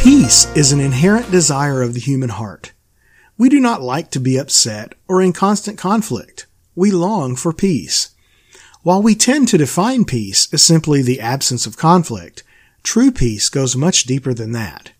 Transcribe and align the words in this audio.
Peace 0.00 0.46
is 0.56 0.70
an 0.70 0.78
inherent 0.78 1.28
desire 1.32 1.82
of 1.82 1.94
the 1.94 2.00
human 2.00 2.28
heart. 2.28 2.72
We 3.36 3.48
do 3.48 3.58
not 3.58 3.82
like 3.82 4.12
to 4.12 4.20
be 4.20 4.36
upset 4.36 4.92
or 5.08 5.20
in 5.20 5.32
constant 5.32 5.76
conflict. 5.76 6.46
We 6.76 6.92
long 6.92 7.34
for 7.34 7.52
peace. 7.52 8.10
While 8.86 9.02
we 9.02 9.16
tend 9.16 9.48
to 9.48 9.58
define 9.58 10.04
peace 10.04 10.46
as 10.54 10.62
simply 10.62 11.02
the 11.02 11.20
absence 11.20 11.66
of 11.66 11.76
conflict, 11.76 12.44
true 12.84 13.10
peace 13.10 13.48
goes 13.48 13.74
much 13.74 14.04
deeper 14.04 14.32
than 14.32 14.52
that. 14.52 14.92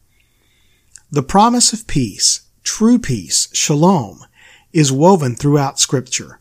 The 1.09 1.23
promise 1.23 1.73
of 1.73 1.87
peace, 1.87 2.49
true 2.65 2.99
peace, 2.99 3.49
shalom, 3.53 4.25
is 4.73 4.91
woven 4.91 5.37
throughout 5.37 5.79
scripture. 5.79 6.41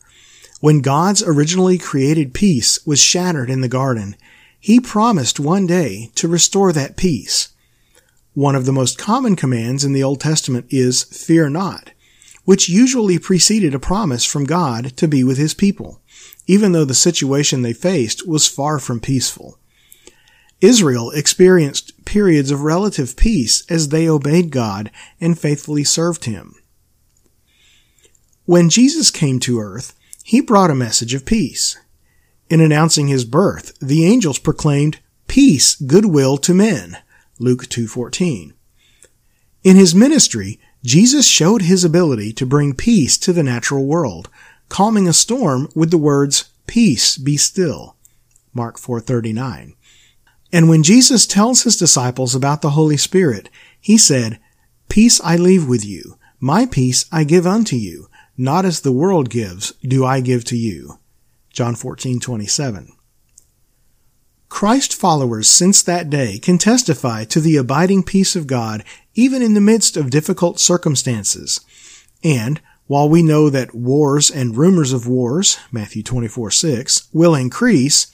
When 0.59 0.81
God's 0.81 1.21
originally 1.21 1.77
created 1.77 2.33
peace 2.33 2.83
was 2.83 2.99
shattered 2.99 3.51
in 3.51 3.61
the 3.61 3.67
garden, 3.67 4.15
he 4.59 4.79
promised 4.79 5.39
one 5.39 5.67
day 5.67 6.09
to 6.15 6.27
restore 6.27 6.73
that 6.73 6.97
peace. 6.97 7.49
One 8.33 8.55
of 8.55 8.65
the 8.65 8.73
most 8.73 8.97
common 8.97 9.35
commands 9.35 9.85
in 9.85 9.93
the 9.93 10.01
Old 10.01 10.19
Testament 10.19 10.65
is 10.71 11.03
fear 11.03 11.47
not, 11.51 11.91
which 12.45 12.69
usually 12.69 13.19
preceded 13.19 13.75
a 13.75 13.79
promise 13.79 14.23
from 14.25 14.45
God 14.45 14.95
to 14.97 15.07
be 15.07 15.23
with 15.23 15.37
his 15.37 15.53
people 15.53 16.01
even 16.47 16.71
though 16.71 16.85
the 16.85 16.93
situation 16.93 17.61
they 17.61 17.73
faced 17.73 18.27
was 18.27 18.47
far 18.47 18.79
from 18.79 18.99
peaceful. 18.99 19.57
Israel 20.61 21.11
experienced 21.11 22.05
periods 22.05 22.51
of 22.51 22.61
relative 22.61 23.17
peace 23.17 23.63
as 23.69 23.89
they 23.89 24.07
obeyed 24.07 24.51
God 24.51 24.91
and 25.19 25.37
faithfully 25.37 25.83
served 25.83 26.25
Him. 26.25 26.55
When 28.45 28.69
Jesus 28.69 29.11
came 29.11 29.39
to 29.41 29.59
earth, 29.59 29.95
He 30.23 30.39
brought 30.39 30.71
a 30.71 30.75
message 30.75 31.13
of 31.13 31.25
peace. 31.25 31.77
In 32.49 32.61
announcing 32.61 33.07
His 33.07 33.25
birth, 33.25 33.77
the 33.79 34.05
angels 34.05 34.39
proclaimed, 34.39 34.99
Peace, 35.27 35.75
goodwill 35.75 36.37
to 36.37 36.53
men. 36.53 36.97
Luke 37.39 37.65
2.14. 37.65 38.53
In 39.63 39.75
His 39.75 39.95
ministry, 39.95 40.59
Jesus 40.85 41.27
showed 41.27 41.63
His 41.63 41.83
ability 41.83 42.31
to 42.33 42.45
bring 42.45 42.75
peace 42.75 43.17
to 43.17 43.33
the 43.33 43.41
natural 43.41 43.85
world, 43.85 44.29
calming 44.69 45.07
a 45.07 45.13
storm 45.13 45.67
with 45.73 45.89
the 45.89 45.97
words, 45.97 46.45
Peace, 46.67 47.17
be 47.17 47.37
still. 47.37 47.95
Mark 48.53 48.77
4:39. 48.77 49.73
And 50.53 50.69
when 50.69 50.83
Jesus 50.83 51.25
tells 51.25 51.63
his 51.63 51.75
disciples 51.75 52.35
about 52.35 52.61
the 52.61 52.71
Holy 52.71 52.97
Spirit, 52.97 53.49
he 53.81 53.97
said, 53.97 54.39
Peace 54.87 55.19
I 55.23 55.35
leave 55.35 55.67
with 55.67 55.83
you, 55.83 56.17
my 56.39 56.65
peace 56.65 57.05
I 57.11 57.23
give 57.23 57.45
unto 57.45 57.75
you, 57.75 58.07
not 58.37 58.63
as 58.63 58.81
the 58.81 58.91
world 58.91 59.29
gives, 59.29 59.73
do 59.81 60.05
I 60.05 60.21
give 60.21 60.45
to 60.45 60.55
you. 60.55 60.99
John 61.51 61.75
14:27. 61.75 62.94
Christ 64.55 64.95
followers 64.95 65.49
since 65.49 65.83
that 65.83 66.09
day 66.09 66.39
can 66.39 66.57
testify 66.57 67.25
to 67.25 67.41
the 67.41 67.57
abiding 67.57 68.03
peace 68.03 68.37
of 68.37 68.47
God 68.47 68.85
even 69.13 69.41
in 69.41 69.53
the 69.53 69.59
midst 69.59 69.97
of 69.97 70.09
difficult 70.09 70.61
circumstances. 70.61 71.59
And 72.23 72.61
while 72.87 73.09
we 73.09 73.21
know 73.21 73.49
that 73.49 73.75
wars 73.75 74.31
and 74.31 74.55
rumors 74.55 74.93
of 74.93 75.09
wars, 75.09 75.57
Matthew 75.73 76.03
24, 76.03 76.51
6, 76.51 77.09
will 77.11 77.35
increase, 77.35 78.07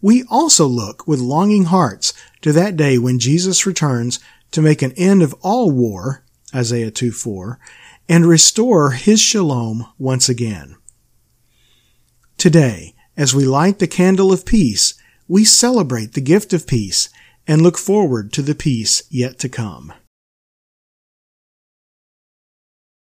we 0.00 0.24
also 0.30 0.66
look 0.66 1.06
with 1.06 1.20
longing 1.20 1.64
hearts 1.64 2.14
to 2.40 2.52
that 2.52 2.76
day 2.76 2.96
when 2.96 3.18
Jesus 3.18 3.66
returns 3.66 4.18
to 4.52 4.62
make 4.62 4.80
an 4.80 4.92
end 4.92 5.22
of 5.22 5.34
all 5.42 5.70
war, 5.70 6.24
Isaiah 6.54 6.90
2, 6.90 7.12
4, 7.12 7.60
and 8.08 8.24
restore 8.24 8.92
his 8.92 9.20
shalom 9.20 9.86
once 9.98 10.30
again. 10.30 10.76
Today, 12.38 12.94
as 13.14 13.34
we 13.34 13.44
light 13.44 13.78
the 13.78 13.86
candle 13.86 14.32
of 14.32 14.46
peace, 14.46 14.94
we 15.28 15.44
celebrate 15.44 16.12
the 16.12 16.20
gift 16.20 16.52
of 16.52 16.66
peace 16.66 17.08
and 17.46 17.62
look 17.62 17.78
forward 17.78 18.32
to 18.32 18.42
the 18.42 18.54
peace 18.54 19.02
yet 19.10 19.38
to 19.38 19.48
come. 19.48 19.92